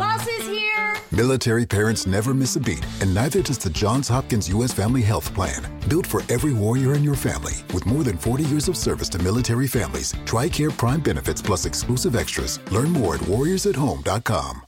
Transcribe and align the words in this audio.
Bus 0.00 0.26
is 0.26 0.46
here. 0.46 0.94
Military 1.12 1.66
parents 1.66 2.06
never 2.06 2.32
miss 2.32 2.56
a 2.56 2.60
beat, 2.60 2.82
and 3.02 3.14
neither 3.14 3.42
does 3.42 3.58
the 3.58 3.68
Johns 3.68 4.08
Hopkins 4.08 4.48
U.S. 4.48 4.72
Family 4.72 5.02
Health 5.02 5.34
Plan. 5.34 5.60
Built 5.90 6.06
for 6.06 6.22
every 6.30 6.54
warrior 6.54 6.94
in 6.94 7.04
your 7.04 7.14
family, 7.14 7.52
with 7.74 7.84
more 7.84 8.02
than 8.02 8.16
40 8.16 8.44
years 8.44 8.66
of 8.66 8.78
service 8.78 9.10
to 9.10 9.18
military 9.18 9.66
families, 9.66 10.14
TRICARE 10.24 10.70
Prime 10.78 11.00
benefits 11.00 11.42
plus 11.42 11.66
exclusive 11.66 12.16
extras. 12.16 12.58
Learn 12.70 12.88
more 12.88 13.16
at 13.16 13.20
warriorsathome.com. 13.28 14.62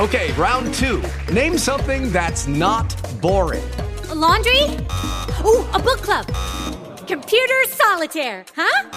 Okay, 0.00 0.32
round 0.32 0.74
two. 0.74 1.00
Name 1.32 1.56
something 1.56 2.10
that's 2.10 2.48
not 2.48 2.92
boring. 3.22 3.70
A 4.10 4.14
laundry? 4.16 4.60
Ooh, 5.44 5.64
a 5.70 5.78
book 5.78 6.02
club. 6.02 6.26
Computer 7.06 7.64
solitaire, 7.68 8.44
huh? 8.56 8.90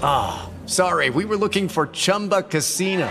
Ah, 0.00 0.48
oh, 0.48 0.66
sorry, 0.68 1.10
we 1.10 1.24
were 1.24 1.36
looking 1.36 1.68
for 1.68 1.88
Chumba 1.88 2.44
Casino. 2.44 3.10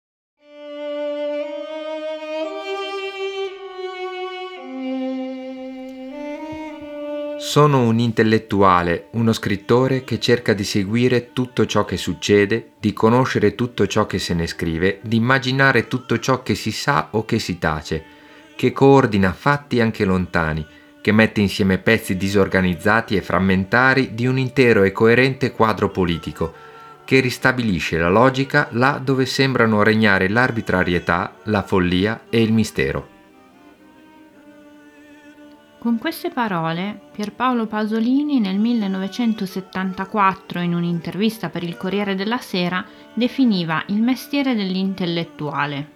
Sono 7.43 7.81
un 7.81 7.97
intellettuale, 7.97 9.07
uno 9.13 9.33
scrittore 9.33 10.03
che 10.03 10.19
cerca 10.19 10.53
di 10.53 10.63
seguire 10.63 11.33
tutto 11.33 11.65
ciò 11.65 11.85
che 11.85 11.97
succede, 11.97 12.73
di 12.79 12.93
conoscere 12.93 13.55
tutto 13.55 13.87
ciò 13.87 14.05
che 14.05 14.19
se 14.19 14.35
ne 14.35 14.45
scrive, 14.45 14.99
di 15.01 15.15
immaginare 15.15 15.87
tutto 15.87 16.19
ciò 16.19 16.43
che 16.43 16.53
si 16.53 16.71
sa 16.71 17.07
o 17.11 17.25
che 17.25 17.39
si 17.39 17.57
tace, 17.57 18.03
che 18.55 18.71
coordina 18.71 19.33
fatti 19.33 19.81
anche 19.81 20.05
lontani, 20.05 20.63
che 21.01 21.11
mette 21.11 21.41
insieme 21.41 21.79
pezzi 21.79 22.15
disorganizzati 22.15 23.15
e 23.15 23.23
frammentari 23.23 24.13
di 24.13 24.27
un 24.27 24.37
intero 24.37 24.83
e 24.83 24.91
coerente 24.91 25.51
quadro 25.51 25.89
politico, 25.89 26.53
che 27.03 27.21
ristabilisce 27.21 27.97
la 27.97 28.09
logica 28.09 28.67
là 28.73 29.01
dove 29.03 29.25
sembrano 29.25 29.81
regnare 29.81 30.29
l'arbitrarietà, 30.29 31.33
la 31.45 31.63
follia 31.63 32.21
e 32.29 32.39
il 32.39 32.53
mistero. 32.53 33.10
Con 35.81 35.97
queste 35.97 36.29
parole 36.29 37.09
Pierpaolo 37.11 37.65
Pasolini 37.65 38.39
nel 38.39 38.59
1974 38.59 40.59
in 40.59 40.75
un'intervista 40.75 41.49
per 41.49 41.63
il 41.63 41.75
Corriere 41.75 42.13
della 42.13 42.37
Sera 42.37 42.85
definiva 43.15 43.81
il 43.87 43.99
mestiere 43.99 44.53
dell'intellettuale. 44.53 45.95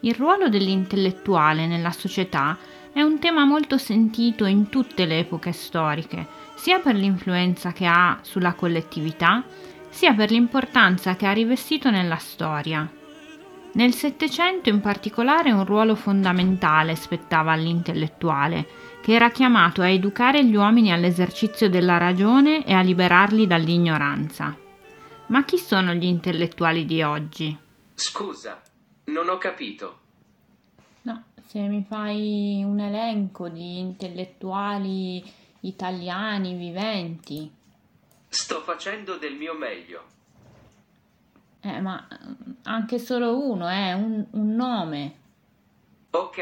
Il 0.00 0.14
ruolo 0.14 0.50
dell'intellettuale 0.50 1.66
nella 1.66 1.92
società 1.92 2.58
è 2.92 3.00
un 3.00 3.18
tema 3.18 3.46
molto 3.46 3.78
sentito 3.78 4.44
in 4.44 4.68
tutte 4.68 5.06
le 5.06 5.20
epoche 5.20 5.52
storiche, 5.52 6.26
sia 6.54 6.78
per 6.78 6.94
l'influenza 6.94 7.72
che 7.72 7.86
ha 7.86 8.18
sulla 8.20 8.52
collettività, 8.52 9.44
sia 9.88 10.12
per 10.12 10.30
l'importanza 10.30 11.16
che 11.16 11.24
ha 11.24 11.32
rivestito 11.32 11.88
nella 11.88 12.18
storia. 12.18 12.86
Nel 13.74 13.92
Settecento 13.92 14.68
in 14.68 14.80
particolare 14.80 15.50
un 15.50 15.64
ruolo 15.64 15.96
fondamentale 15.96 16.94
spettava 16.94 17.50
all'intellettuale, 17.50 18.66
che 19.02 19.14
era 19.14 19.30
chiamato 19.30 19.82
a 19.82 19.88
educare 19.88 20.44
gli 20.44 20.54
uomini 20.54 20.92
all'esercizio 20.92 21.68
della 21.68 21.98
ragione 21.98 22.64
e 22.64 22.72
a 22.72 22.82
liberarli 22.82 23.48
dall'ignoranza. 23.48 24.56
Ma 25.26 25.44
chi 25.44 25.58
sono 25.58 25.92
gli 25.92 26.04
intellettuali 26.04 26.84
di 26.84 27.02
oggi? 27.02 27.58
Scusa, 27.94 28.62
non 29.06 29.28
ho 29.28 29.38
capito. 29.38 29.98
No, 31.02 31.24
se 31.44 31.58
mi 31.58 31.84
fai 31.88 32.62
un 32.64 32.78
elenco 32.78 33.48
di 33.48 33.80
intellettuali 33.80 35.20
italiani 35.60 36.54
viventi. 36.54 37.50
Sto 38.28 38.60
facendo 38.60 39.16
del 39.16 39.34
mio 39.34 39.54
meglio. 39.54 40.13
Eh, 41.66 41.80
ma 41.80 42.06
anche 42.64 42.98
solo 42.98 43.42
uno, 43.50 43.70
eh, 43.70 43.94
un, 43.94 44.22
un 44.32 44.54
nome. 44.54 45.14
Ok, 46.10 46.38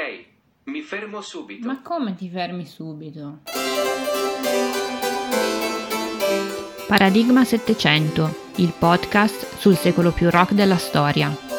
mi 0.65 0.81
fermo 0.81 1.21
subito. 1.21 1.65
Ma 1.65 1.81
come 1.81 2.17
ti 2.17 2.29
fermi 2.29 2.67
subito? 2.67 3.39
Paradigma 6.89 7.45
700, 7.45 8.35
il 8.57 8.75
podcast 8.77 9.59
sul 9.59 9.77
secolo 9.77 10.11
più 10.11 10.29
rock 10.29 10.55
della 10.55 10.77
storia. 10.77 11.52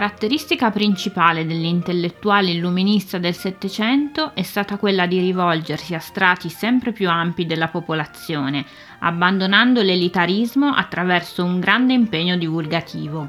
Caratteristica 0.00 0.70
principale 0.70 1.44
dell'intellettuale 1.44 2.52
illuminista 2.52 3.18
del 3.18 3.34
Settecento 3.34 4.34
è 4.34 4.40
stata 4.40 4.78
quella 4.78 5.04
di 5.04 5.20
rivolgersi 5.20 5.94
a 5.94 5.98
strati 5.98 6.48
sempre 6.48 6.92
più 6.92 7.10
ampi 7.10 7.44
della 7.44 7.68
popolazione, 7.68 8.64
abbandonando 9.00 9.82
l'elitarismo 9.82 10.72
attraverso 10.72 11.44
un 11.44 11.60
grande 11.60 11.92
impegno 11.92 12.38
divulgativo. 12.38 13.28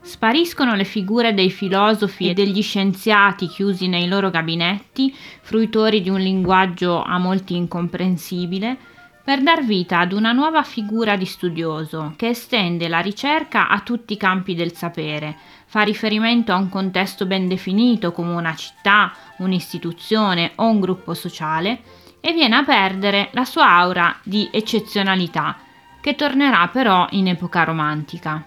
Spariscono 0.00 0.76
le 0.76 0.84
figure 0.84 1.34
dei 1.34 1.50
filosofi 1.50 2.28
e 2.28 2.34
degli 2.34 2.62
scienziati 2.62 3.48
chiusi 3.48 3.88
nei 3.88 4.06
loro 4.06 4.30
gabinetti, 4.30 5.12
fruitori 5.40 6.02
di 6.02 6.08
un 6.08 6.20
linguaggio 6.20 7.02
a 7.02 7.18
molti 7.18 7.56
incomprensibile, 7.56 8.78
per 9.22 9.42
dar 9.42 9.64
vita 9.64 9.98
ad 9.98 10.12
una 10.12 10.32
nuova 10.32 10.62
figura 10.62 11.14
di 11.16 11.26
studioso 11.26 12.14
che 12.16 12.28
estende 12.28 12.88
la 12.88 13.00
ricerca 13.00 13.68
a 13.68 13.80
tutti 13.80 14.14
i 14.14 14.16
campi 14.16 14.54
del 14.54 14.72
sapere, 14.72 15.36
fa 15.70 15.82
riferimento 15.82 16.50
a 16.50 16.56
un 16.56 16.68
contesto 16.68 17.26
ben 17.26 17.46
definito 17.46 18.10
come 18.10 18.32
una 18.32 18.56
città, 18.56 19.12
un'istituzione 19.36 20.50
o 20.56 20.66
un 20.66 20.80
gruppo 20.80 21.14
sociale 21.14 21.82
e 22.18 22.32
viene 22.32 22.56
a 22.56 22.64
perdere 22.64 23.28
la 23.34 23.44
sua 23.44 23.68
aura 23.68 24.18
di 24.24 24.48
eccezionalità, 24.50 25.56
che 26.00 26.16
tornerà 26.16 26.66
però 26.72 27.06
in 27.10 27.28
epoca 27.28 27.62
romantica. 27.62 28.44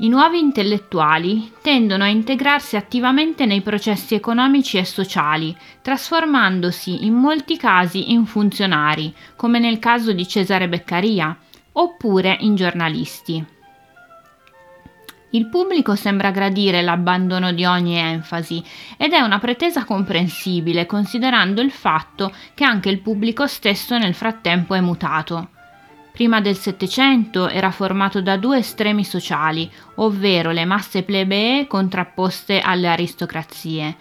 I 0.00 0.08
nuovi 0.10 0.38
intellettuali 0.38 1.50
tendono 1.62 2.04
a 2.04 2.08
integrarsi 2.08 2.76
attivamente 2.76 3.46
nei 3.46 3.62
processi 3.62 4.14
economici 4.14 4.76
e 4.76 4.84
sociali, 4.84 5.56
trasformandosi 5.80 7.06
in 7.06 7.14
molti 7.14 7.56
casi 7.56 8.12
in 8.12 8.26
funzionari, 8.26 9.14
come 9.34 9.58
nel 9.60 9.78
caso 9.78 10.12
di 10.12 10.28
Cesare 10.28 10.68
Beccaria, 10.68 11.34
oppure 11.72 12.36
in 12.40 12.54
giornalisti. 12.54 13.58
Il 15.32 15.46
pubblico 15.46 15.94
sembra 15.94 16.32
gradire 16.32 16.82
l'abbandono 16.82 17.52
di 17.52 17.64
ogni 17.64 17.96
enfasi 17.96 18.62
ed 18.96 19.12
è 19.12 19.20
una 19.20 19.38
pretesa 19.38 19.84
comprensibile 19.84 20.86
considerando 20.86 21.60
il 21.60 21.70
fatto 21.70 22.32
che 22.52 22.64
anche 22.64 22.88
il 22.88 23.00
pubblico 23.00 23.46
stesso 23.46 23.96
nel 23.96 24.14
frattempo 24.14 24.74
è 24.74 24.80
mutato. 24.80 25.50
Prima 26.12 26.40
del 26.40 26.56
Settecento 26.56 27.48
era 27.48 27.70
formato 27.70 28.20
da 28.20 28.36
due 28.36 28.58
estremi 28.58 29.04
sociali, 29.04 29.70
ovvero 29.96 30.50
le 30.50 30.64
masse 30.64 31.04
plebee 31.04 31.68
contrapposte 31.68 32.60
alle 32.60 32.88
aristocrazie, 32.88 33.96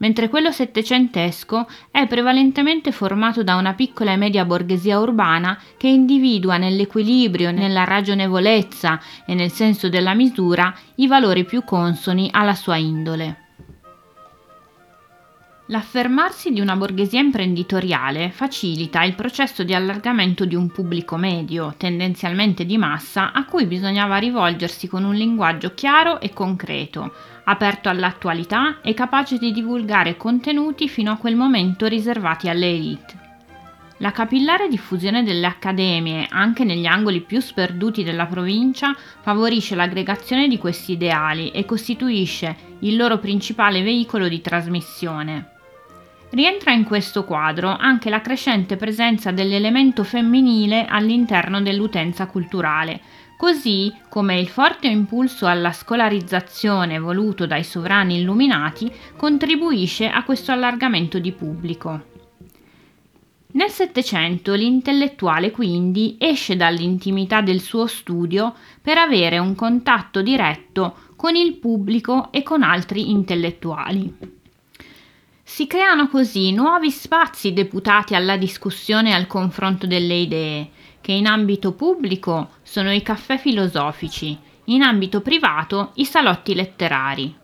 mentre 0.00 0.28
quello 0.28 0.50
settecentesco 0.50 1.66
è 1.90 2.06
prevalentemente 2.06 2.92
formato 2.92 3.42
da 3.42 3.56
una 3.56 3.74
piccola 3.74 4.12
e 4.12 4.16
media 4.16 4.44
borghesia 4.44 4.98
urbana 4.98 5.58
che 5.76 5.88
individua 5.88 6.56
nell'equilibrio, 6.56 7.50
nella 7.50 7.84
ragionevolezza 7.84 9.00
e 9.26 9.34
nel 9.34 9.50
senso 9.50 9.88
della 9.88 10.14
misura 10.14 10.74
i 10.96 11.06
valori 11.06 11.44
più 11.44 11.64
consoni 11.64 12.28
alla 12.32 12.54
sua 12.54 12.76
indole. 12.76 13.49
L'affermarsi 15.70 16.50
di 16.50 16.60
una 16.60 16.74
borghesia 16.74 17.20
imprenditoriale 17.20 18.32
facilita 18.32 19.04
il 19.04 19.14
processo 19.14 19.62
di 19.62 19.72
allargamento 19.72 20.44
di 20.44 20.56
un 20.56 20.66
pubblico 20.66 21.16
medio, 21.16 21.74
tendenzialmente 21.76 22.66
di 22.66 22.76
massa, 22.76 23.30
a 23.30 23.44
cui 23.44 23.66
bisognava 23.66 24.16
rivolgersi 24.16 24.88
con 24.88 25.04
un 25.04 25.14
linguaggio 25.14 25.72
chiaro 25.72 26.20
e 26.20 26.32
concreto, 26.32 27.12
aperto 27.44 27.88
all'attualità 27.88 28.80
e 28.82 28.94
capace 28.94 29.38
di 29.38 29.52
divulgare 29.52 30.16
contenuti 30.16 30.88
fino 30.88 31.12
a 31.12 31.16
quel 31.16 31.36
momento 31.36 31.86
riservati 31.86 32.48
alle 32.48 32.68
elite. 32.68 33.18
La 33.98 34.10
capillare 34.10 34.66
diffusione 34.66 35.22
delle 35.22 35.46
accademie, 35.46 36.26
anche 36.28 36.64
negli 36.64 36.86
angoli 36.86 37.20
più 37.20 37.38
sperduti 37.38 38.02
della 38.02 38.26
provincia, 38.26 38.92
favorisce 39.20 39.76
l'aggregazione 39.76 40.48
di 40.48 40.58
questi 40.58 40.92
ideali 40.92 41.52
e 41.52 41.64
costituisce 41.64 42.56
il 42.80 42.96
loro 42.96 43.18
principale 43.18 43.82
veicolo 43.82 44.26
di 44.26 44.40
trasmissione. 44.40 45.58
Rientra 46.32 46.70
in 46.70 46.84
questo 46.84 47.24
quadro 47.24 47.76
anche 47.76 48.08
la 48.08 48.20
crescente 48.20 48.76
presenza 48.76 49.32
dell'elemento 49.32 50.04
femminile 50.04 50.86
all'interno 50.86 51.60
dell'utenza 51.60 52.26
culturale, 52.26 53.00
così 53.36 53.92
come 54.08 54.38
il 54.38 54.46
forte 54.46 54.86
impulso 54.86 55.46
alla 55.46 55.72
scolarizzazione 55.72 57.00
voluto 57.00 57.46
dai 57.46 57.64
sovrani 57.64 58.20
illuminati 58.20 58.92
contribuisce 59.16 60.08
a 60.08 60.22
questo 60.22 60.52
allargamento 60.52 61.18
di 61.18 61.32
pubblico. 61.32 62.04
Nel 63.52 63.70
Settecento 63.70 64.54
l'intellettuale 64.54 65.50
quindi 65.50 66.14
esce 66.16 66.54
dall'intimità 66.54 67.40
del 67.40 67.60
suo 67.60 67.88
studio 67.88 68.54
per 68.80 68.98
avere 68.98 69.38
un 69.38 69.56
contatto 69.56 70.22
diretto 70.22 70.94
con 71.16 71.34
il 71.34 71.56
pubblico 71.56 72.30
e 72.30 72.44
con 72.44 72.62
altri 72.62 73.10
intellettuali. 73.10 74.38
Si 75.52 75.66
creano 75.66 76.08
così 76.08 76.52
nuovi 76.52 76.92
spazi 76.92 77.52
deputati 77.52 78.14
alla 78.14 78.36
discussione 78.36 79.10
e 79.10 79.14
al 79.14 79.26
confronto 79.26 79.84
delle 79.88 80.14
idee, 80.14 80.70
che 81.00 81.10
in 81.10 81.26
ambito 81.26 81.72
pubblico 81.72 82.50
sono 82.62 82.92
i 82.92 83.02
caffè 83.02 83.36
filosofici, 83.36 84.38
in 84.66 84.82
ambito 84.82 85.20
privato 85.20 85.90
i 85.94 86.04
salotti 86.04 86.54
letterari. 86.54 87.34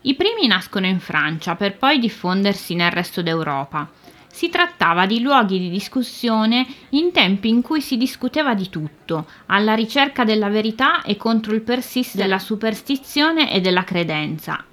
I 0.00 0.14
primi 0.14 0.46
nascono 0.46 0.86
in 0.86 0.98
Francia 0.98 1.54
per 1.54 1.76
poi 1.76 1.98
diffondersi 1.98 2.74
nel 2.74 2.90
resto 2.90 3.20
d'Europa. 3.20 3.88
Si 4.28 4.48
trattava 4.48 5.04
di 5.04 5.20
luoghi 5.20 5.58
di 5.58 5.68
discussione 5.68 6.66
in 6.90 7.12
tempi 7.12 7.50
in 7.50 7.60
cui 7.60 7.82
si 7.82 7.98
discuteva 7.98 8.54
di 8.54 8.70
tutto, 8.70 9.26
alla 9.46 9.74
ricerca 9.74 10.24
della 10.24 10.48
verità 10.48 11.02
e 11.02 11.18
contro 11.18 11.54
il 11.54 11.60
persistere 11.60 12.22
della 12.22 12.38
superstizione 12.38 13.52
e 13.52 13.60
della 13.60 13.84
credenza. 13.84 14.64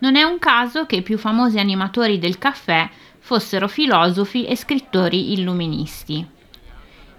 Non 0.00 0.16
è 0.16 0.22
un 0.22 0.38
caso 0.38 0.86
che 0.86 0.96
i 0.96 1.02
più 1.02 1.18
famosi 1.18 1.58
animatori 1.58 2.18
del 2.18 2.38
caffè 2.38 2.88
fossero 3.18 3.68
filosofi 3.68 4.46
e 4.46 4.56
scrittori 4.56 5.32
illuministi. 5.32 6.26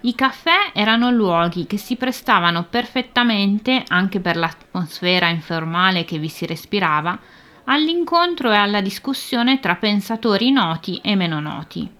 I 0.02 0.14
caffè 0.14 0.70
erano 0.72 1.10
luoghi 1.10 1.66
che 1.66 1.76
si 1.76 1.96
prestavano 1.96 2.64
perfettamente, 2.64 3.84
anche 3.86 4.20
per 4.20 4.36
l'atmosfera 4.36 5.28
informale 5.28 6.04
che 6.04 6.18
vi 6.18 6.28
si 6.28 6.46
respirava, 6.46 7.18
all'incontro 7.64 8.50
e 8.50 8.56
alla 8.56 8.80
discussione 8.80 9.60
tra 9.60 9.76
pensatori 9.76 10.50
noti 10.50 11.00
e 11.02 11.14
meno 11.16 11.38
noti. 11.38 11.98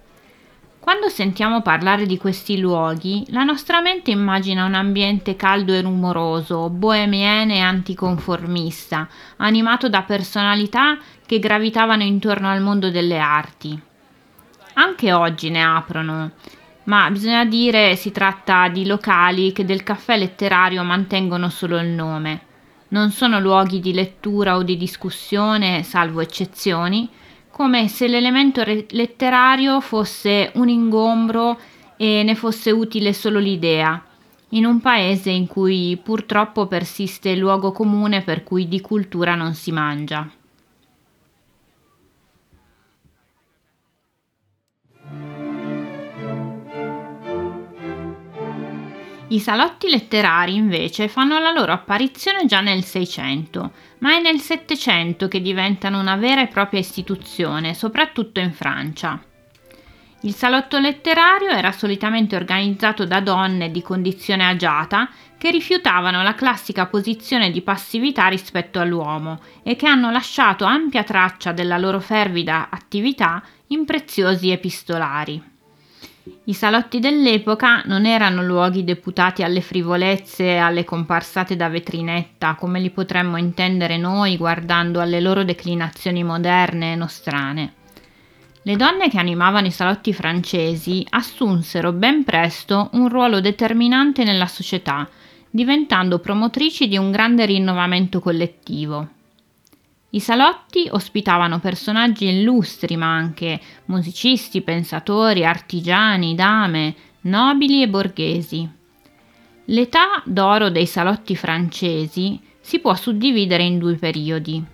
Quando 0.80 1.10
sentiamo 1.10 1.60
parlare 1.60 2.06
di 2.06 2.16
questi 2.16 2.58
luoghi, 2.58 3.24
la 3.28 3.44
nostra 3.44 3.82
mente 3.82 4.10
immagina 4.10 4.64
un 4.64 4.74
ambiente 4.74 5.36
caldo 5.36 5.74
e 5.74 5.82
rumoroso, 5.82 6.70
boemiene 6.70 7.56
e 7.56 7.60
anticonformista, 7.60 9.06
animato 9.36 9.90
da 9.90 10.02
personalità 10.02 10.98
che 11.26 11.38
gravitavano 11.38 12.02
intorno 12.02 12.50
al 12.50 12.62
mondo 12.62 12.90
delle 12.90 13.18
arti. 13.18 13.78
Anche 14.74 15.12
oggi 15.12 15.50
ne 15.50 15.62
aprono, 15.62 16.30
ma 16.84 17.10
bisogna 17.10 17.44
dire 17.44 17.94
si 17.94 18.10
tratta 18.10 18.68
di 18.68 18.86
locali 18.86 19.52
che 19.52 19.66
del 19.66 19.82
caffè 19.82 20.16
letterario 20.16 20.82
mantengono 20.82 21.50
solo 21.50 21.78
il 21.78 21.88
nome 21.88 22.48
non 22.90 23.10
sono 23.10 23.38
luoghi 23.38 23.80
di 23.80 23.92
lettura 23.92 24.56
o 24.56 24.62
di 24.62 24.76
discussione, 24.76 25.82
salvo 25.82 26.20
eccezioni, 26.20 27.08
come 27.60 27.88
se 27.88 28.08
l'elemento 28.08 28.62
re- 28.62 28.86
letterario 28.88 29.82
fosse 29.82 30.50
un 30.54 30.70
ingombro 30.70 31.58
e 31.98 32.22
ne 32.22 32.34
fosse 32.34 32.70
utile 32.70 33.12
solo 33.12 33.38
l'idea, 33.38 34.02
in 34.50 34.64
un 34.64 34.80
paese 34.80 35.28
in 35.28 35.46
cui 35.46 36.00
purtroppo 36.02 36.66
persiste 36.66 37.28
il 37.28 37.38
luogo 37.38 37.70
comune 37.70 38.22
per 38.22 38.44
cui 38.44 38.66
di 38.66 38.80
cultura 38.80 39.34
non 39.34 39.52
si 39.52 39.72
mangia. 39.72 40.26
I 49.32 49.38
salotti 49.38 49.88
letterari 49.88 50.56
invece 50.56 51.06
fanno 51.06 51.38
la 51.38 51.52
loro 51.52 51.70
apparizione 51.70 52.46
già 52.46 52.60
nel 52.60 52.82
Seicento, 52.82 53.70
ma 53.98 54.16
è 54.16 54.20
nel 54.20 54.40
Settecento 54.40 55.28
che 55.28 55.40
diventano 55.40 56.00
una 56.00 56.16
vera 56.16 56.42
e 56.42 56.48
propria 56.48 56.80
istituzione, 56.80 57.74
soprattutto 57.74 58.40
in 58.40 58.52
Francia. 58.52 59.22
Il 60.22 60.34
salotto 60.34 60.80
letterario 60.80 61.48
era 61.50 61.70
solitamente 61.70 62.34
organizzato 62.34 63.04
da 63.04 63.20
donne 63.20 63.70
di 63.70 63.82
condizione 63.82 64.48
agiata 64.48 65.08
che 65.38 65.52
rifiutavano 65.52 66.24
la 66.24 66.34
classica 66.34 66.86
posizione 66.86 67.52
di 67.52 67.62
passività 67.62 68.26
rispetto 68.26 68.80
all'uomo 68.80 69.38
e 69.62 69.76
che 69.76 69.86
hanno 69.86 70.10
lasciato 70.10 70.64
ampia 70.64 71.04
traccia 71.04 71.52
della 71.52 71.78
loro 71.78 72.00
fervida 72.00 72.66
attività 72.68 73.40
in 73.68 73.84
preziosi 73.84 74.50
epistolari. 74.50 75.49
I 76.44 76.52
salotti 76.52 76.98
dell'epoca 76.98 77.82
non 77.86 78.06
erano 78.06 78.42
luoghi 78.42 78.84
deputati 78.84 79.42
alle 79.42 79.60
frivolezze 79.60 80.44
e 80.44 80.56
alle 80.56 80.84
comparsate 80.84 81.56
da 81.56 81.68
vetrinetta, 81.68 82.54
come 82.54 82.80
li 82.80 82.90
potremmo 82.90 83.36
intendere 83.36 83.96
noi 83.96 84.36
guardando 84.36 85.00
alle 85.00 85.20
loro 85.20 85.44
declinazioni 85.44 86.24
moderne 86.24 86.92
e 86.92 86.96
nostrane. 86.96 87.74
Le 88.62 88.76
donne 88.76 89.08
che 89.08 89.18
animavano 89.18 89.66
i 89.66 89.70
salotti 89.70 90.12
francesi 90.12 91.06
assunsero 91.08 91.92
ben 91.92 92.24
presto 92.24 92.90
un 92.92 93.08
ruolo 93.08 93.40
determinante 93.40 94.24
nella 94.24 94.46
società, 94.46 95.08
diventando 95.48 96.18
promotrici 96.18 96.86
di 96.86 96.96
un 96.96 97.10
grande 97.10 97.46
rinnovamento 97.46 98.20
collettivo. 98.20 99.08
I 100.12 100.18
salotti 100.18 100.88
ospitavano 100.90 101.60
personaggi 101.60 102.26
illustri, 102.26 102.96
ma 102.96 103.14
anche 103.14 103.60
musicisti, 103.86 104.60
pensatori, 104.60 105.44
artigiani, 105.44 106.34
dame, 106.34 106.94
nobili 107.22 107.82
e 107.82 107.88
borghesi. 107.88 108.68
L'età 109.66 110.20
d'oro 110.24 110.68
dei 110.68 110.86
salotti 110.86 111.36
francesi 111.36 112.40
si 112.60 112.80
può 112.80 112.94
suddividere 112.96 113.62
in 113.62 113.78
due 113.78 113.94
periodi. 113.94 114.64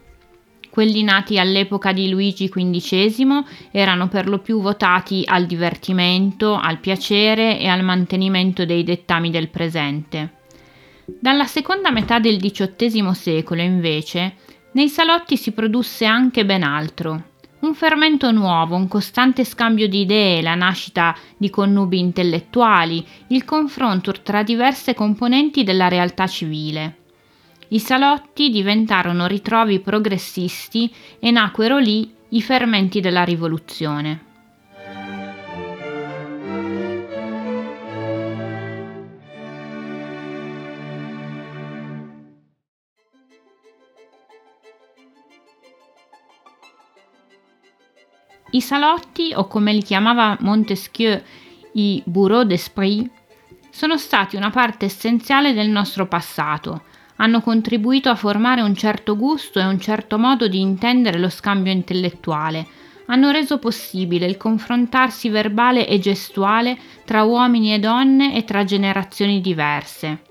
Quelli 0.71 1.03
nati 1.03 1.39
all'epoca 1.39 1.93
di 1.93 2.09
Luigi 2.09 2.49
XV 2.49 3.45
erano 3.71 4.09
per 4.09 4.29
lo 4.29 4.39
più 4.39 4.61
votati 4.61 5.23
al 5.27 5.45
divertimento, 5.45 6.55
al 6.55 6.79
piacere 6.79 7.59
e 7.59 7.67
al 7.67 7.83
mantenimento 7.83 8.65
dei 8.65 8.85
dettami 8.85 9.31
del 9.31 9.49
presente. 9.49 10.33
Dalla 11.05 11.45
seconda 11.45 11.91
metà 11.91 12.19
del 12.19 12.39
XVIII 12.39 13.15
secolo, 13.15 13.63
invece, 13.63 14.35
nei 14.77 14.91
salotti 14.91 15.39
si 15.39 15.53
produsse 15.53 16.05
anche 16.05 16.45
ben 16.45 16.63
altro. 16.63 17.31
Un 17.61 17.75
fermento 17.75 18.31
nuovo, 18.31 18.77
un 18.77 18.89
costante 18.89 19.43
scambio 19.43 19.89
di 19.89 20.03
idee, 20.03 20.43
la 20.43 20.55
nascita 20.55 21.17
di 21.39 21.49
connubi 21.49 21.99
intellettuali, 21.99 23.05
il 23.29 23.47
confronto 23.47 24.13
tra 24.23 24.43
diverse 24.43 24.93
componenti 24.93 25.65
della 25.65 25.89
realtà 25.89 26.27
civile. 26.27 26.97
I 27.69 27.79
salotti 27.79 28.51
diventarono 28.51 29.27
ritrovi 29.27 29.81
progressisti 29.81 30.93
e 31.19 31.31
nacquero 31.31 31.79
lì 31.79 32.13
i 32.29 32.43
fermenti 32.43 33.01
della 33.01 33.25
rivoluzione. 33.25 34.26
I 48.57 48.63
salotti, 48.63 49.35
o 49.35 49.47
come 49.49 49.75
li 49.75 49.83
chiamava 49.83 50.35
Montesquieu 50.41 51.21
i 51.73 52.03
bureau 52.07 52.43
d'esprit, 52.43 53.07
sono 53.69 53.99
stati 53.99 54.35
una 54.35 54.49
parte 54.49 54.87
essenziale 54.87 55.53
del 55.53 55.69
nostro 55.69 56.07
passato, 56.07 56.85
hanno 57.17 57.43
contribuito 57.43 58.09
a 58.09 58.15
formare 58.15 58.63
un 58.63 58.75
certo 58.75 59.15
gusto 59.15 59.61
e 59.61 59.65
un 59.67 59.79
certo 59.79 60.19
modo 60.19 60.49
di 60.49 60.59
intendere 60.59 61.19
lo 61.19 61.29
scambio 61.29 61.71
intellettuale, 61.71 62.67
hanno 63.09 63.31
reso 63.31 63.59
possibile 63.59 64.25
il 64.25 64.39
confrontarsi 64.39 65.29
verbale 65.29 65.87
e 65.87 65.99
gestuale 65.99 66.79
tra 67.05 67.25
uomini 67.25 67.75
e 67.75 67.79
donne 67.79 68.35
e 68.35 68.45
tra 68.45 68.65
generazioni 68.65 69.43
diverse 69.43 70.23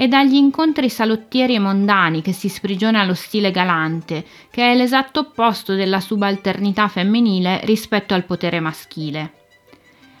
e 0.00 0.08
dagli 0.08 0.36
incontri 0.36 0.88
salottieri 0.88 1.56
e 1.56 1.58
mondani 1.58 2.22
che 2.22 2.32
si 2.32 2.48
sprigiona 2.48 3.02
allo 3.02 3.12
stile 3.12 3.50
galante, 3.50 4.24
che 4.50 4.72
è 4.72 4.74
l'esatto 4.74 5.20
opposto 5.20 5.74
della 5.74 6.00
subalternità 6.00 6.88
femminile 6.88 7.60
rispetto 7.64 8.14
al 8.14 8.24
potere 8.24 8.60
maschile. 8.60 9.34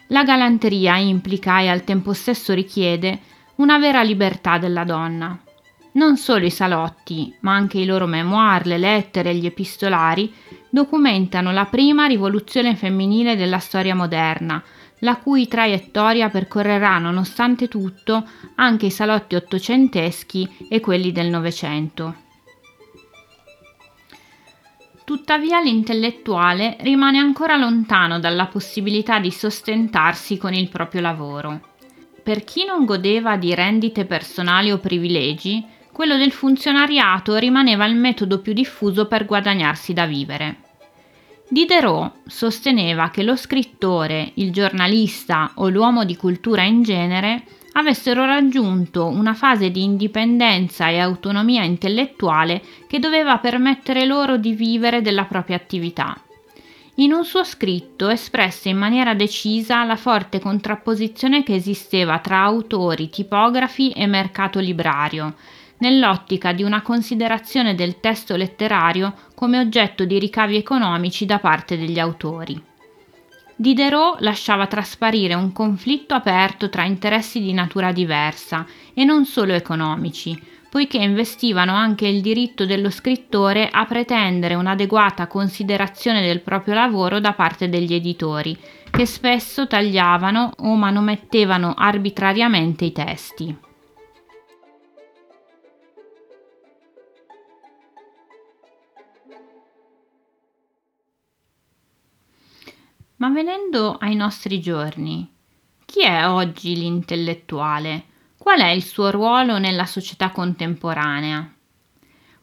La 0.08 0.22
galanteria 0.22 0.98
implica 0.98 1.62
e 1.62 1.68
al 1.68 1.84
tempo 1.84 2.12
stesso 2.12 2.52
richiede 2.52 3.20
una 3.54 3.78
vera 3.78 4.02
libertà 4.02 4.58
della 4.58 4.84
donna. 4.84 5.40
Non 5.92 6.18
solo 6.18 6.44
i 6.44 6.50
salotti, 6.50 7.34
ma 7.40 7.54
anche 7.54 7.78
i 7.78 7.86
loro 7.86 8.06
memoir, 8.06 8.66
le 8.66 8.76
lettere 8.76 9.30
e 9.30 9.36
gli 9.36 9.46
epistolari 9.46 10.30
documentano 10.68 11.52
la 11.52 11.64
prima 11.64 12.04
rivoluzione 12.04 12.76
femminile 12.76 13.34
della 13.34 13.58
storia 13.58 13.94
moderna, 13.94 14.62
la 15.00 15.16
cui 15.16 15.48
traiettoria 15.48 16.28
percorrerà 16.28 16.98
nonostante 16.98 17.68
tutto 17.68 18.28
anche 18.56 18.86
i 18.86 18.90
salotti 18.90 19.34
ottocenteschi 19.34 20.66
e 20.68 20.80
quelli 20.80 21.12
del 21.12 21.28
Novecento. 21.28 22.14
Tuttavia 25.04 25.60
l'intellettuale 25.60 26.76
rimane 26.80 27.18
ancora 27.18 27.56
lontano 27.56 28.20
dalla 28.20 28.46
possibilità 28.46 29.18
di 29.18 29.30
sostentarsi 29.30 30.38
con 30.38 30.54
il 30.54 30.68
proprio 30.68 31.00
lavoro. 31.00 31.60
per 32.22 32.44
chi 32.44 32.64
non 32.64 32.84
godeva 32.84 33.36
di 33.36 33.54
rendite 33.54 34.04
personali 34.04 34.70
o 34.70 34.78
privilegi, 34.78 35.64
quello 35.90 36.16
del 36.16 36.32
funzionariato 36.32 37.36
rimaneva 37.36 37.84
il 37.86 37.96
metodo 37.96 38.40
più 38.40 38.52
diffuso 38.52 39.06
per 39.06 39.24
guadagnarsi 39.26 39.92
da 39.92 40.06
vivere. 40.06 40.69
Diderot 41.52 42.12
sosteneva 42.28 43.10
che 43.10 43.24
lo 43.24 43.34
scrittore, 43.34 44.30
il 44.34 44.52
giornalista 44.52 45.50
o 45.56 45.68
l'uomo 45.68 46.04
di 46.04 46.14
cultura 46.14 46.62
in 46.62 46.84
genere 46.84 47.42
avessero 47.72 48.24
raggiunto 48.24 49.06
una 49.06 49.34
fase 49.34 49.72
di 49.72 49.82
indipendenza 49.82 50.88
e 50.90 51.00
autonomia 51.00 51.64
intellettuale 51.64 52.62
che 52.86 53.00
doveva 53.00 53.38
permettere 53.38 54.06
loro 54.06 54.36
di 54.36 54.52
vivere 54.52 55.02
della 55.02 55.24
propria 55.24 55.56
attività. 55.56 56.16
In 56.96 57.12
un 57.12 57.24
suo 57.24 57.42
scritto 57.42 58.08
espresse 58.10 58.68
in 58.68 58.76
maniera 58.76 59.14
decisa 59.14 59.82
la 59.82 59.96
forte 59.96 60.38
contrapposizione 60.38 61.42
che 61.42 61.56
esisteva 61.56 62.20
tra 62.20 62.42
autori, 62.42 63.10
tipografi 63.10 63.90
e 63.90 64.06
mercato 64.06 64.60
librario, 64.60 65.34
nell'ottica 65.80 66.52
di 66.52 66.62
una 66.62 66.80
considerazione 66.80 67.74
del 67.74 68.00
testo 68.00 68.36
letterario 68.36 69.14
come 69.34 69.58
oggetto 69.58 70.04
di 70.04 70.18
ricavi 70.18 70.56
economici 70.56 71.26
da 71.26 71.38
parte 71.38 71.76
degli 71.76 71.98
autori. 71.98 72.68
Diderot 73.56 74.20
lasciava 74.20 74.66
trasparire 74.66 75.34
un 75.34 75.52
conflitto 75.52 76.14
aperto 76.14 76.70
tra 76.70 76.84
interessi 76.84 77.40
di 77.40 77.52
natura 77.52 77.92
diversa 77.92 78.64
e 78.94 79.04
non 79.04 79.26
solo 79.26 79.52
economici, 79.52 80.40
poiché 80.70 80.96
investivano 80.96 81.74
anche 81.74 82.06
il 82.06 82.22
diritto 82.22 82.64
dello 82.64 82.88
scrittore 82.88 83.68
a 83.70 83.84
pretendere 83.84 84.54
un'adeguata 84.54 85.26
considerazione 85.26 86.22
del 86.22 86.40
proprio 86.40 86.74
lavoro 86.74 87.20
da 87.20 87.34
parte 87.34 87.68
degli 87.68 87.92
editori, 87.92 88.56
che 88.88 89.04
spesso 89.04 89.66
tagliavano 89.66 90.52
o 90.56 90.74
manomettevano 90.76 91.74
arbitrariamente 91.76 92.86
i 92.86 92.92
testi. 92.92 93.68
Ma 103.20 103.28
venendo 103.28 103.98
ai 104.00 104.14
nostri 104.14 104.60
giorni, 104.60 105.30
chi 105.84 106.02
è 106.02 106.26
oggi 106.26 106.74
l'intellettuale? 106.74 108.04
Qual 108.38 108.58
è 108.60 108.68
il 108.68 108.82
suo 108.82 109.10
ruolo 109.10 109.58
nella 109.58 109.84
società 109.84 110.30
contemporanea? 110.30 111.52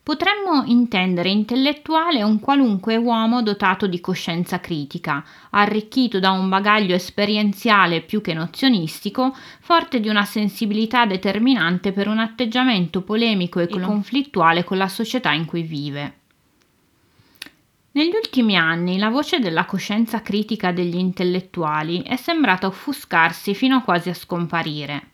Potremmo 0.03 0.65
intendere 0.65 1.29
intellettuale 1.29 2.21
un 2.21 2.39
qualunque 2.39 2.95
uomo 2.95 3.41
dotato 3.41 3.87
di 3.87 3.99
coscienza 3.99 4.59
critica, 4.59 5.25
arricchito 5.49 6.19
da 6.19 6.29
un 6.29 6.47
bagaglio 6.47 6.93
esperienziale 6.93 8.01
più 8.01 8.21
che 8.21 8.35
nozionistico, 8.35 9.35
forte 9.59 9.99
di 9.99 10.09
una 10.09 10.25
sensibilità 10.25 11.07
determinante 11.07 11.91
per 11.91 12.07
un 12.07 12.19
atteggiamento 12.19 13.01
polemico 13.01 13.59
e 13.59 13.67
conflittuale 13.67 14.63
con 14.63 14.77
la 14.77 14.87
società 14.87 15.31
in 15.31 15.45
cui 15.45 15.63
vive. 15.63 16.16
Negli 17.97 18.13
ultimi 18.13 18.55
anni 18.55 18.99
la 18.99 19.09
voce 19.09 19.39
della 19.39 19.65
coscienza 19.65 20.21
critica 20.21 20.71
degli 20.71 20.97
intellettuali 20.97 22.03
è 22.03 22.15
sembrata 22.15 22.67
offuscarsi 22.67 23.55
fino 23.55 23.81
quasi 23.81 24.09
a 24.09 24.13
scomparire. 24.13 25.07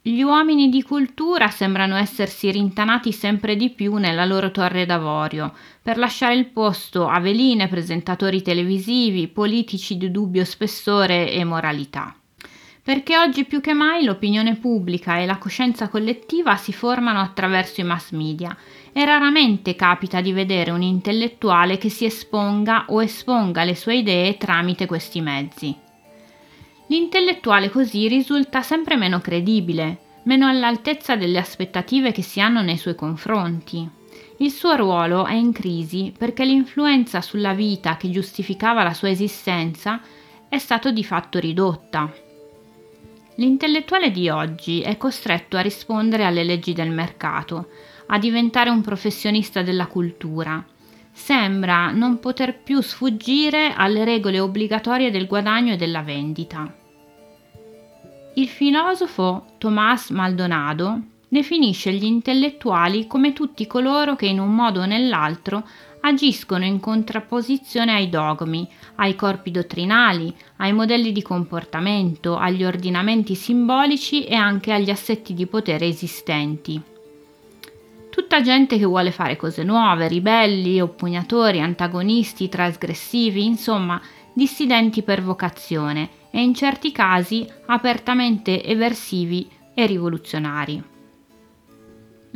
Gli 0.00 0.22
uomini 0.22 0.70
di 0.70 0.82
cultura 0.82 1.50
sembrano 1.50 1.96
essersi 1.96 2.50
rintanati 2.50 3.12
sempre 3.12 3.56
di 3.56 3.68
più 3.68 3.96
nella 3.96 4.24
loro 4.24 4.50
torre 4.52 4.86
d'avorio, 4.86 5.52
per 5.82 5.98
lasciare 5.98 6.34
il 6.34 6.46
posto 6.46 7.08
a 7.08 7.20
veline 7.20 7.68
presentatori 7.68 8.40
televisivi, 8.40 9.28
politici 9.28 9.98
di 9.98 10.10
dubbio 10.10 10.46
spessore 10.46 11.30
e 11.30 11.44
moralità. 11.44 12.16
Perché 12.84 13.16
oggi 13.16 13.46
più 13.46 13.62
che 13.62 13.72
mai 13.72 14.04
l'opinione 14.04 14.56
pubblica 14.56 15.16
e 15.16 15.24
la 15.24 15.38
coscienza 15.38 15.88
collettiva 15.88 16.54
si 16.56 16.70
formano 16.70 17.18
attraverso 17.18 17.80
i 17.80 17.84
mass 17.84 18.10
media 18.10 18.54
e 18.92 19.06
raramente 19.06 19.74
capita 19.74 20.20
di 20.20 20.34
vedere 20.34 20.70
un 20.70 20.82
intellettuale 20.82 21.78
che 21.78 21.88
si 21.88 22.04
esponga 22.04 22.84
o 22.88 23.02
esponga 23.02 23.64
le 23.64 23.74
sue 23.74 23.96
idee 23.96 24.36
tramite 24.36 24.84
questi 24.84 25.22
mezzi. 25.22 25.74
L'intellettuale 26.88 27.70
così 27.70 28.06
risulta 28.06 28.60
sempre 28.60 28.96
meno 28.96 29.18
credibile, 29.22 30.00
meno 30.24 30.46
all'altezza 30.46 31.16
delle 31.16 31.38
aspettative 31.38 32.12
che 32.12 32.20
si 32.20 32.38
hanno 32.38 32.60
nei 32.60 32.76
suoi 32.76 32.94
confronti. 32.94 33.88
Il 34.40 34.50
suo 34.50 34.76
ruolo 34.76 35.24
è 35.24 35.32
in 35.32 35.52
crisi 35.52 36.12
perché 36.14 36.44
l'influenza 36.44 37.22
sulla 37.22 37.54
vita 37.54 37.96
che 37.96 38.10
giustificava 38.10 38.82
la 38.82 38.92
sua 38.92 39.08
esistenza 39.08 40.02
è 40.50 40.58
stato 40.58 40.90
di 40.90 41.02
fatto 41.02 41.38
ridotta. 41.38 42.12
L'intellettuale 43.36 44.12
di 44.12 44.28
oggi 44.28 44.80
è 44.80 44.96
costretto 44.96 45.56
a 45.56 45.60
rispondere 45.60 46.24
alle 46.24 46.44
leggi 46.44 46.72
del 46.72 46.90
mercato, 46.90 47.68
a 48.06 48.18
diventare 48.18 48.70
un 48.70 48.80
professionista 48.80 49.62
della 49.62 49.86
cultura. 49.86 50.64
Sembra 51.10 51.90
non 51.90 52.20
poter 52.20 52.60
più 52.62 52.80
sfuggire 52.80 53.72
alle 53.74 54.04
regole 54.04 54.38
obbligatorie 54.38 55.10
del 55.10 55.26
guadagno 55.26 55.72
e 55.72 55.76
della 55.76 56.02
vendita. 56.02 56.72
Il 58.34 58.48
filosofo 58.48 59.46
Tomás 59.58 60.10
Maldonado 60.10 61.00
definisce 61.28 61.92
gli 61.92 62.04
intellettuali 62.04 63.08
come 63.08 63.32
tutti 63.32 63.66
coloro 63.66 64.14
che 64.14 64.26
in 64.26 64.38
un 64.38 64.54
modo 64.54 64.82
o 64.82 64.86
nell'altro 64.86 65.66
agiscono 66.06 66.64
in 66.64 66.80
contrapposizione 66.80 67.92
ai 67.92 68.08
dogmi, 68.08 68.68
ai 68.96 69.16
corpi 69.16 69.50
dottrinali, 69.50 70.34
ai 70.56 70.72
modelli 70.72 71.12
di 71.12 71.22
comportamento, 71.22 72.36
agli 72.36 72.64
ordinamenti 72.64 73.34
simbolici 73.34 74.24
e 74.24 74.34
anche 74.34 74.72
agli 74.72 74.90
assetti 74.90 75.32
di 75.34 75.46
potere 75.46 75.86
esistenti. 75.86 76.80
Tutta 78.10 78.42
gente 78.42 78.78
che 78.78 78.84
vuole 78.84 79.10
fare 79.10 79.36
cose 79.36 79.64
nuove, 79.64 80.06
ribelli, 80.06 80.80
oppugnatori, 80.80 81.60
antagonisti, 81.60 82.48
trasgressivi, 82.48 83.44
insomma, 83.44 84.00
dissidenti 84.32 85.02
per 85.02 85.22
vocazione 85.22 86.08
e 86.30 86.42
in 86.42 86.54
certi 86.54 86.92
casi 86.92 87.46
apertamente 87.66 88.62
eversivi 88.62 89.48
e 89.74 89.86
rivoluzionari. 89.86 90.93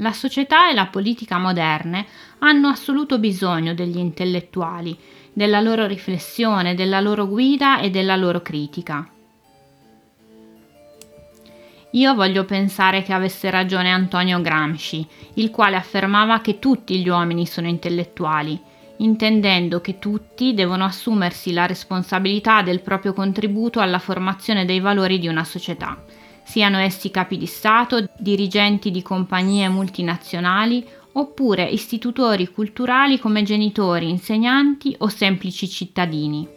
La 0.00 0.12
società 0.12 0.70
e 0.70 0.74
la 0.74 0.86
politica 0.86 1.38
moderne 1.38 2.06
hanno 2.38 2.68
assoluto 2.68 3.18
bisogno 3.18 3.74
degli 3.74 3.98
intellettuali, 3.98 4.96
della 5.32 5.60
loro 5.60 5.86
riflessione, 5.86 6.76
della 6.76 7.00
loro 7.00 7.26
guida 7.26 7.80
e 7.80 7.90
della 7.90 8.14
loro 8.14 8.40
critica. 8.40 9.08
Io 11.92 12.14
voglio 12.14 12.44
pensare 12.44 13.02
che 13.02 13.12
avesse 13.12 13.50
ragione 13.50 13.90
Antonio 13.90 14.40
Gramsci, 14.40 15.04
il 15.34 15.50
quale 15.50 15.74
affermava 15.74 16.40
che 16.40 16.60
tutti 16.60 17.00
gli 17.00 17.08
uomini 17.08 17.44
sono 17.44 17.66
intellettuali, 17.66 18.60
intendendo 18.98 19.80
che 19.80 19.98
tutti 19.98 20.54
devono 20.54 20.84
assumersi 20.84 21.52
la 21.52 21.66
responsabilità 21.66 22.62
del 22.62 22.82
proprio 22.82 23.12
contributo 23.12 23.80
alla 23.80 23.98
formazione 23.98 24.64
dei 24.64 24.78
valori 24.78 25.18
di 25.18 25.26
una 25.26 25.44
società, 25.44 26.04
siano 26.48 26.78
essi 26.78 27.10
capi 27.10 27.36
di 27.36 27.44
Stato, 27.44 28.08
dirigenti 28.18 28.90
di 28.90 29.02
compagnie 29.02 29.68
multinazionali 29.68 30.82
oppure 31.12 31.64
istitutori 31.64 32.50
culturali 32.50 33.18
come 33.18 33.42
genitori, 33.42 34.08
insegnanti 34.08 34.94
o 35.00 35.08
semplici 35.08 35.68
cittadini. 35.68 36.48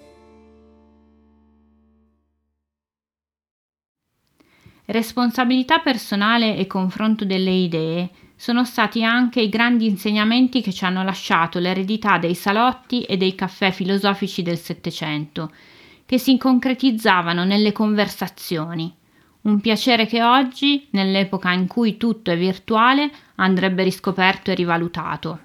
Responsabilità 4.86 5.80
personale 5.80 6.56
e 6.56 6.68
confronto 6.68 7.26
delle 7.26 7.52
idee 7.52 8.10
sono 8.38 8.64
stati 8.64 9.04
anche 9.04 9.42
i 9.42 9.50
grandi 9.50 9.88
insegnamenti 9.88 10.62
che 10.62 10.72
ci 10.72 10.86
hanno 10.86 11.04
lasciato 11.04 11.60
l'eredità 11.60 12.18
dei 12.18 12.34
salotti 12.34 13.04
e 13.04 13.18
dei 13.18 13.36
caffè 13.36 13.72
filosofici 13.72 14.42
del 14.42 14.58
Settecento, 14.58 15.52
che 16.06 16.18
si 16.18 16.38
concretizzavano 16.38 17.44
nelle 17.44 17.74
conversazioni, 17.74 19.00
un 19.42 19.60
piacere 19.60 20.06
che 20.06 20.22
oggi, 20.22 20.88
nell'epoca 20.92 21.52
in 21.52 21.66
cui 21.68 21.98
tutto 21.98 22.30
è 22.32 22.38
virtuale, 22.38 23.10
andrebbe 23.36 23.84
riscoperto 23.84 24.52
e 24.52 24.56
rivalutato. 24.56 25.40